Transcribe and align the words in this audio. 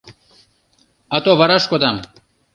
Ато 1.15 1.31
вараш 1.39 1.63
кодам. 1.71 1.97